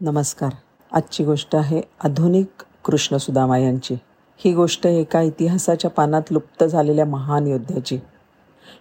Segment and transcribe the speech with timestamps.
[0.00, 0.50] नमस्कार.
[0.92, 2.46] आजची गोष्ट आहे आधुनिक
[2.84, 3.94] कृष्णसुदामा यांची.
[4.38, 7.98] ही गोष्ट एका इतिहासाच्या पानात लुप्त झालेल्या महान योद्ध्याची.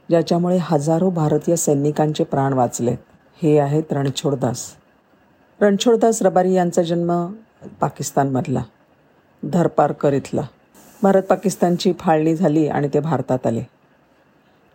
[0.09, 2.95] ज्याच्यामुळे हजारो भारतीय सैनिकांचे प्राण वाचले
[3.41, 4.65] हे आहेत रणछोडदास
[5.61, 7.25] रणछोडदास रबारी यांचा जन्म
[7.81, 8.63] पाकिस्तानमधला
[9.43, 10.41] धरपारकर इथला.
[11.03, 13.63] भारत पाकिस्तानची फाळणी झाली आणि ते भारतात आले.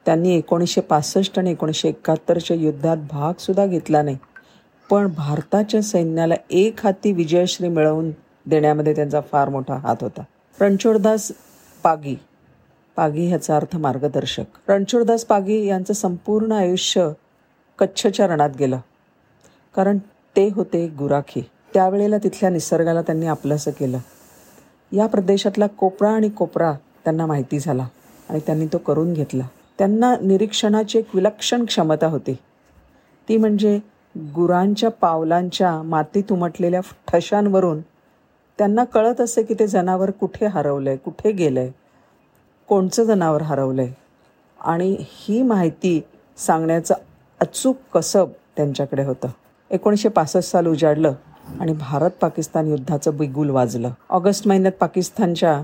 [0.06, 4.16] त्यांनी एकोणीसशे पासष्ट आणि एकोणीसशे एकाहत्तरच्या युद्धात भागसुद्धा घेतला नाही.
[4.92, 8.10] पण भारताच्या सैन्याला एक हाती विजयश्री मिळवून
[8.46, 10.22] देण्यामध्ये त्यांचा फार मोठा हात होता.
[10.60, 11.32] रणछोडदास
[11.82, 12.16] पागी
[12.96, 14.44] पागी ह्याचा अर्थ मार्गदर्शक.
[14.68, 17.08] रणछोडदास पागी यांचं संपूर्ण आयुष्य
[17.78, 18.78] कच्छच्या रणात गेलं.
[19.76, 19.98] कारण
[20.36, 21.40] ते होते गुराखी.
[21.74, 23.98] त्यावेळेला तिथल्या निसर्गाला त्यांनी आपलंसं केलं.
[24.92, 26.72] या प्रदेशातला कोपरा आणि कोपरा
[27.04, 27.86] त्यांना माहिती झाला
[28.28, 29.46] आणि त्यांनी तो करून घेतला.
[29.78, 32.34] त्यांना निरीक्षणाची एक विलक्षण क्षमता होती.
[33.28, 33.80] ती म्हणजे
[34.16, 37.80] गुरांच्या पावलांच्या मातीत उमटलेल्या ठशांवरून
[38.58, 41.70] त्यांना कळत असे की ते जनावर कुठे हरवलं आहे कुठे गेलं आहे
[42.68, 43.94] कोणचं जनावर हरवलं आहे
[44.60, 46.00] आणि ही माहिती
[46.36, 46.94] सांगण्याचं
[47.40, 49.28] अचूक कसब त्यांच्याकडे होतं.
[49.70, 51.12] एकोणीसशे पासष्ट साल उजाडलं
[51.60, 53.90] आणि भारत पाकिस्तान युद्धाचं बिगुल वाजलं.
[54.10, 55.62] ऑगस्ट महिन्यात पाकिस्तानच्या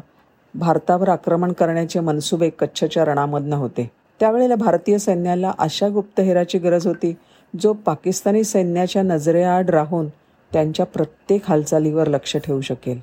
[0.54, 3.90] भारतावर आक्रमण करण्याचे मनसुबे कच्छच्या रणामधनं होते.
[4.20, 7.16] त्यावेळेला भारतीय सैन्याला अशा गुप्तहेराची गरज होती.
[7.56, 10.08] जो पाकिस्तानी सैन्याच्या नजरेआड राहून
[10.52, 13.00] त्यांच्या प्रत्येक हालचालीवर लक्ष ठेवू शकेल.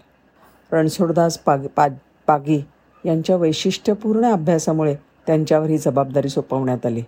[0.72, 1.88] रणछोडदास पाग पा
[2.28, 2.66] पागी
[3.06, 4.96] यांच्या वैशिष्ट्यपूर्ण अभ्यासामुळे
[5.28, 7.04] त्यांच्यावर ही जबाबदारी सोपवण्यात आली.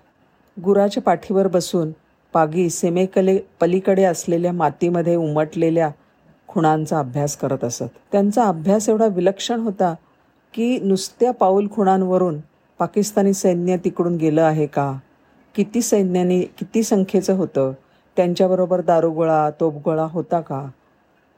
[0.63, 1.91] गुराच्या पाठीवर बसून
[2.33, 5.89] पागी सीमेकले पलीकडे असलेल्या मातीमध्ये उमटलेल्या
[6.47, 7.83] खुणांचा अभ्यास करत असत.
[8.11, 9.95] त्यांचा अभ्यास एवढा विलक्षण होता
[10.53, 12.39] की नुसत्या पाऊल खुणांवरून
[12.79, 14.97] पाकिस्तानी सैन्य तिकडून गेलं आहे का?
[15.57, 17.71] किती सैन्याने किती संख्येचं होतं?
[18.15, 20.69] त्यांच्याबरोबर दारुगोळा तोफगोळा होता का?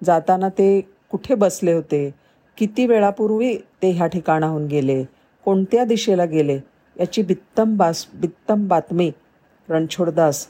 [0.04, 2.14] जाताना ते कुठे बसले होते?
[2.58, 5.04] किती वेळापूर्वी ते ह्या ठिकाणाहून गेले?
[5.46, 6.60] कोणत्या दिशेला गेले?
[7.00, 9.12] याची बित्तम बास बित्तम बातमी
[9.70, 10.48] रणछोडदास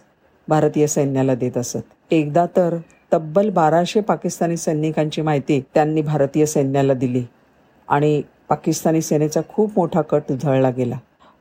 [0.47, 1.77] भारतीय सैन्याला देत असत.
[2.11, 2.77] एकदा तर
[3.13, 7.23] तब्बल बाराशे पाकिस्तानी सैनिकांची माहिती त्यांनी भारतीय सैन्याला दिली
[7.87, 10.97] आणि पाकिस्तानी सेनेचा खूप मोठा कट उधळला गेला.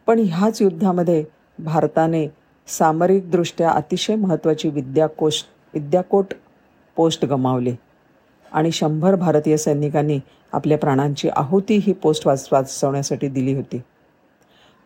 [0.07, 1.25] पण ह्याच युद्धामध्ये
[1.59, 2.29] भारताने
[2.67, 6.35] सामरिकदृष्ट्या अतिशय महत्त्वाची विद्याकोश विद्याकोट
[6.97, 7.75] पोस्ट गमावली.
[8.53, 10.19] आणि शंभर भारतीय सैनिकांनी
[10.53, 13.83] आपल्या प्राणांची आहुती ही पोस्ट वाच वाचवण्यासाठी दिली होती.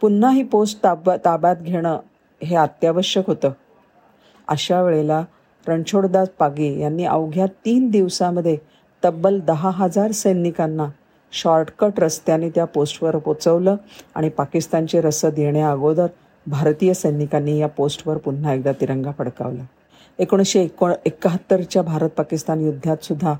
[0.01, 1.99] पुन्हा ही पोस्ट ताब ताब्यात घेणं
[2.43, 3.51] हे अत्यावश्यक होतं.
[4.49, 5.25] अशा वेळेला
[5.67, 8.57] रणछोडदास पागे यांनी अवघ्या तीन दिवसामध्ये
[9.05, 10.87] तब्बल दहा हजार सैनिकांना
[11.33, 13.77] शॉर्टकट रस्त्याने त्या पोस्टवर पोचवलं
[14.15, 16.07] आणि पाकिस्तानची रसद येण्याअगोदर
[16.47, 19.63] भारतीय सैनिकांनी या पोस्टवर पुन्हा एकदा तिरंगा फडकावला.
[20.19, 23.35] एकोणीसशे एको एकाहत्तरच्या भारत पाकिस्तान युद्धात सुद्धा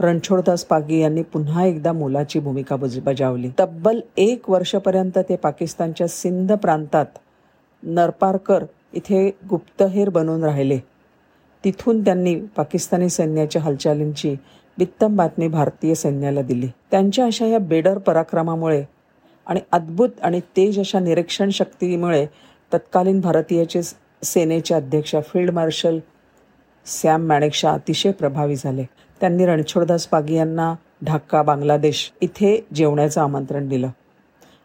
[0.00, 3.50] रणछोडदास पागी यांनी पुन्हा एकदा मोलाची भूमिका बज बजावली.
[3.58, 7.06] तब्बल एक वर्षपर्यंत ते पाकिस्तानच्या सिंध प्रांतात
[7.82, 10.78] नरपारकर इथे गुप्तहेर बनून राहिले.
[11.64, 14.36] तिथून त्यांनी पाकिस्तानी सैन्याच्या हालचालींची
[14.78, 16.68] बित्तम बातमी भारतीय सैन्याला दिली.
[16.90, 18.84] त्यांच्या अशा या बेडर पराक्रमामुळे
[19.48, 22.26] आणि अद्भुत आणि तेज अशा निरीक्षण शक्तीमुळे
[22.72, 25.98] तत्कालीन भारतीयचे सेनेचे अध्यक्ष फील्ड मार्शल
[26.86, 28.84] सॅम मॅणेकशा अतिशय प्रभावी झाले.
[29.20, 33.90] त्यांनी रणछोडदास पागी यांना ढाका बांगलादेश इथे जेवण्याचं आमंत्रण दिलं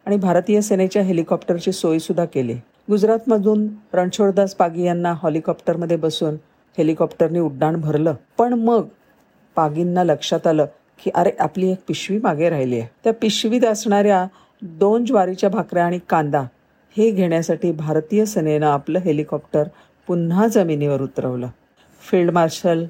[0.06, 2.54] आणि भारतीय सेनेच्या हेलिकॉप्टरची सोयीसुद्धा केली.
[2.90, 6.36] गुजरातमधून रणछोडदास पागी यांना हॉलिकॉप्टरमध्ये बसून
[6.78, 8.14] हेलिकॉप्टरने उड्डाण भरलं.
[8.38, 8.88] पण मग
[9.56, 10.66] पागींना लक्षात आलं
[11.04, 14.26] की अरे आपली एक पिशवी मागे राहिली आहे त्या पिशवीत असणाऱ्या
[14.64, 16.42] दोन ज्वारीच्या भाकऱ्या आणि कांदा
[16.96, 19.64] हे घेण्यासाठी भारतीय सेनेनं आपलं हेलिकॉप्टर
[20.08, 21.48] पुन्हा जमिनीवर उतरवलं.
[22.02, 22.86] फील्ड मार्शल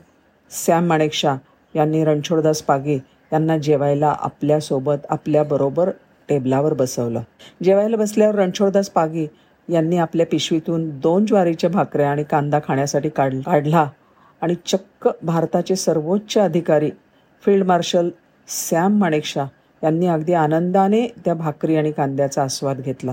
[0.51, 1.35] सॅम माणेकशा
[1.73, 2.95] यांनी रणछोडदास पागे
[3.31, 5.89] यांना जेवायला आपल्यासोबत आपल्याबरोबर
[6.29, 7.22] टेबलावर बसवलं.
[7.63, 9.25] जेवायला बसल्यावर रणछोडदास पागे
[9.67, 13.88] यांनी आपल्या पिशवीतून दोन ज्वारीच्या भाकऱ्या आणि कांदा खाण्यासाठी काढ काढला
[14.41, 16.89] आणि चक्क भारताचे सर्वोच्च अधिकारी
[17.44, 18.09] फील्ड मार्शल
[18.47, 19.45] सॅम माणेकशा
[19.83, 23.12] यांनी अगदी आनंदाने त्या भाकरी आणि कांद्याचा आस्वाद घेतला.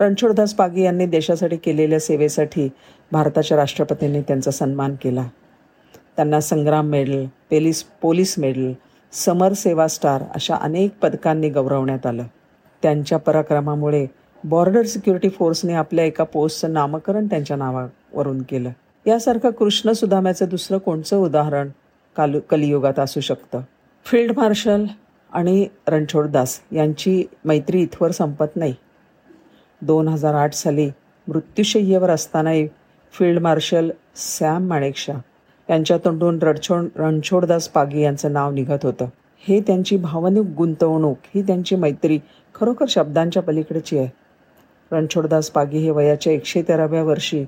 [0.00, 2.68] रणछोडदास पागी यांनी देशासाठी केलेल्या सेवेसाठी
[3.12, 5.28] भारताच्या राष्ट्रपतींनी त्यांचा सन्मान केला.
[6.16, 8.72] त्यांना Sangram medal पेलिस police medal
[9.12, 12.22] Samar Seva star अशा अनेक पदकांनी गौरवण्यात आलं.
[12.82, 14.06] त्यांच्या पराक्रमामुळे
[14.44, 18.70] बॉर्डर सिक्युरिटी फोर्सने आपल्या एका पोस्टचं नामकरण त्यांच्या नावावरून केलं.
[19.06, 21.68] यासारखं कृष्ण सुदाम्याचं दुसरं कोणचं उदाहरण
[22.16, 23.60] काल कलियुगात असू शकतं?
[24.04, 24.84] फील्ड मार्शल
[25.32, 28.74] आणि रणछोडदास यांची मैत्री इथवर संपत नाही.
[29.82, 30.90] दोन हजार आठ साली
[31.28, 32.68] मृत्यूशय्येवर असतानाही
[33.12, 35.12] फील्ड मार्शल सॅम माणेकशा
[35.70, 39.06] यांच्या तोंडून रणछोड रणछोडदास पागी यांचं नाव निघत होतं.
[39.48, 42.18] हे त्यांची भावनिक गुंतवणूक ही त्यांची मैत्री
[42.54, 44.08] खरोखर शब्दांच्या पलीकडची आहे.
[44.92, 47.44] रणछोडदास पागी हे वयाच्या एकशे तेराव्या वर्षी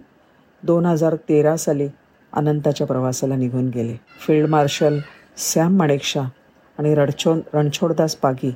[0.63, 1.89] दोन हजार तेरा साली
[2.33, 3.97] अनंताच्या प्रवासाला निघून गेले.
[4.27, 4.99] फील्ड मार्शल
[5.37, 6.23] सॅम माणेकशा
[6.79, 8.55] आणि रणछो रणछोडदास पागी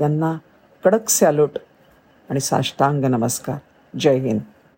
[0.00, 0.38] यांना
[0.84, 1.50] कडक सॅल्यूट
[2.30, 3.56] आणि साष्टांग नमस्कार.
[3.98, 4.40] जय हिंद.